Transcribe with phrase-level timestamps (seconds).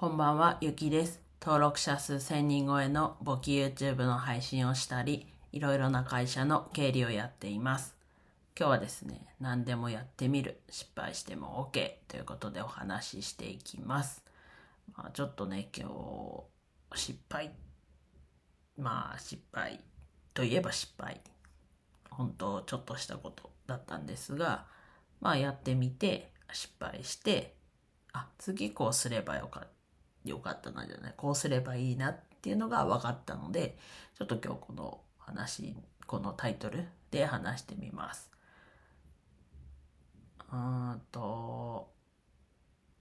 [0.00, 1.20] こんばんは、ゆきです。
[1.42, 7.96] 登録者数1000人超えの簿記 YouTube の配信をしたり、いろいろな会社の経理をやっています。
[8.56, 14.22] 今日はですね、何でもやってみる、失敗しても OK ということでお話ししていきます。
[14.96, 17.50] まあ、ちょっとね、今日、失敗。
[18.76, 19.80] まあ、失敗
[20.32, 21.20] といえば失敗。
[22.08, 24.64] 本当、ちょっとしたことだったんですが、
[25.20, 27.56] まあ、やってみて、失敗して、
[28.12, 29.77] あ、次こうすればよかった。
[30.28, 31.14] よかったなじゃない。
[31.16, 33.76] こうすればいいなっていうのが分かったので
[34.16, 38.30] ちょっと今日この話このタイトルで話してみます。
[40.52, 41.90] うんと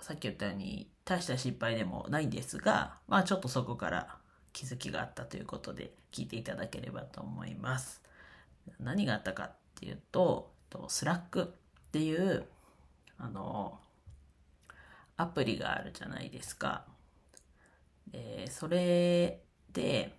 [0.02, 4.18] さっき言ったように大した失敗でもないんですがまあちょっとそこから
[4.52, 8.02] 気づきがあったということで聞いていただければと思います。
[8.80, 10.52] 何があったかっていうと
[10.88, 11.46] スラックっ
[11.92, 12.46] ていう
[13.18, 13.80] あの
[15.16, 16.86] アプリがあるじゃないですか。
[18.12, 20.12] でそれで、え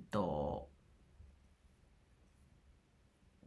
[0.00, 0.68] っと、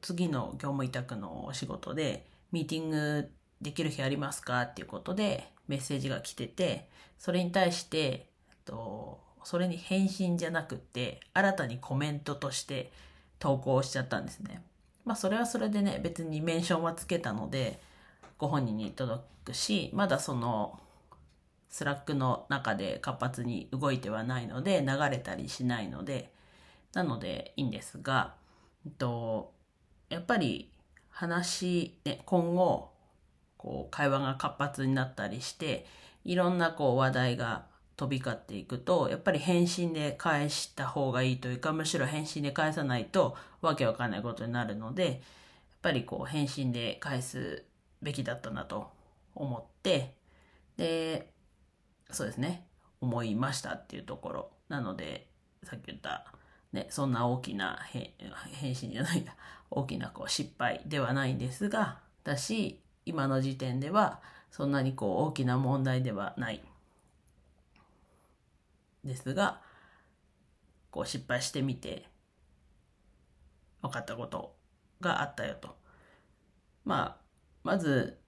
[0.02, 12.92] 次の業務委託のお仕事で、ミーティングできる日ありますかっていうことでメッセージが来てて、それに対して、えっと、それに返信じゃなくて、新たにコメントとして
[13.40, 14.64] 投稿しちゃったんですね。
[15.06, 17.82] まあ、それはそれでね、別にメンションはつけたので、
[18.38, 20.80] ご本人に届くし、まだその、
[21.72, 26.32] スラックの中で活発に動いてはないので流れたりしないので
[26.94, 28.36] なのでいいんですが、
[28.86, 29.54] えっと、
[30.10, 30.70] やっぱり
[31.10, 32.92] 話、ね、今後
[33.58, 35.86] こう会話が活発になったりして
[36.26, 45.20] いろんなこう話題が飛び交っていくとやっぱり返信で返した方がいいというかむしろ返信で返さないとわけわかんないことになるのでやっ
[45.82, 47.64] ぱりこう返信で返す
[48.02, 48.90] べきだったなと
[49.36, 50.16] 思って
[50.78, 51.31] で
[52.12, 52.66] そうですね。
[53.00, 54.52] 思いましたっていうところ。
[54.70, 55.28] なので
[55.64, 56.26] さっき言った
[56.72, 59.36] ねそんな大きな返信じゃないや。
[59.70, 64.20] 大きなこう失敗ではないんですがだし今の時点では
[64.52, 66.62] そんなにこう大きな問題ではない。
[69.04, 69.62] ですが
[70.92, 72.06] こう失敗してみて
[73.82, 74.56] 分かったこと
[75.00, 75.76] があったよと。
[76.86, 77.22] まあ
[77.64, 78.20] まず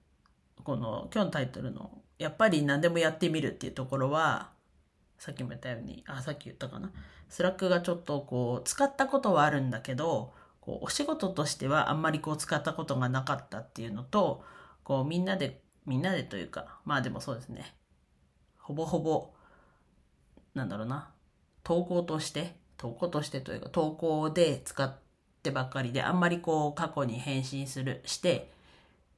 [0.62, 4.50] この今日のタイトルのやっぱり何でもやってみるっていうところは、
[5.18, 6.92] さっきも言ったように、あ、さっき言ったかな。
[7.28, 14.44] スラックがちょっとこう、使ったことはあるんだけど、こう、お仕事としてはあんまりこう、使ったことがなかったっていうのと、
[14.82, 17.74] こう、みんなで、みんなでというか、まあでもそうですね。
[18.58, 19.34] ほぼほぼ、
[20.54, 21.10] なんだろうな。
[21.62, 24.94] 投稿として、投稿としてというか、投稿で使っ
[25.42, 28.52] てばっかりで、あんまりこう、過去に返信する、して、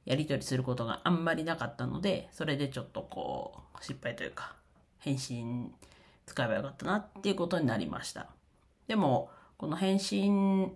[0.07, 4.55] やり取りすることがあんまりなかったので、それでちょっとこう、失敗というか、
[4.99, 5.75] 返信
[6.25, 8.29] 使えばよかったなっていうことになりました。
[8.87, 10.73] でも、この返信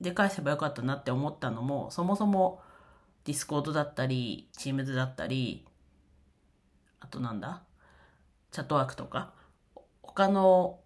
[0.00, 2.62] で返せばよかったなって思ったのも、そもそも
[3.24, 5.66] ディスコードだったり、チームズだったり、
[7.00, 7.64] あとなんだ
[8.52, 9.32] チャットワークとか、
[10.02, 10.78] 他の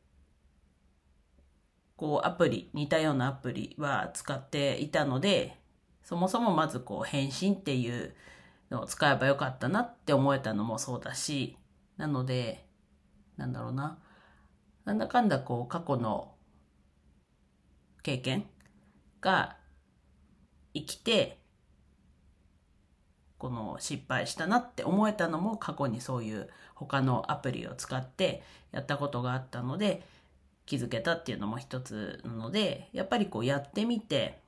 [1.96, 5.60] こうアプリ、似たようなアプリは使っていたので、
[6.10, 8.16] そもそもまずこう返信っていう
[8.68, 11.56] のを使えばよかったなって思えたのもそうだし、
[11.98, 12.66] なので、
[13.36, 13.96] なんだろうな。
[14.84, 16.34] なんだかんだこう過去の
[18.02, 18.44] 経験
[19.20, 19.56] が
[20.74, 21.38] 生きて、
[23.38, 30.02] この失敗したなって思えたのも過去にそういう他のアプリを使ってやったことがあったので
[30.66, 34.40] 気づけたっていうのも一つなので、やっぱりこうやってみて、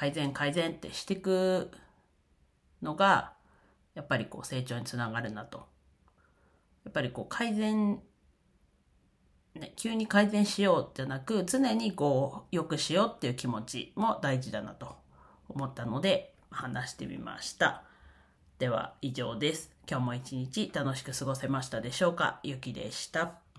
[0.00, 1.70] 改善改善ってしていく
[2.80, 3.34] のが
[3.94, 5.68] やっぱりこう成長につながるなと。
[6.86, 8.00] やっぱりこう改善
[9.54, 14.96] ね急に改善しようじゃなく常にこう良くしようっていう気持ちも大事だなと
[15.50, 17.82] 思ったので話してみました。
[18.58, 19.70] では以上です。
[19.86, 22.40] 今日も一日楽しく過ごせましたでしょうか？
[22.42, 23.40] ゆきでした。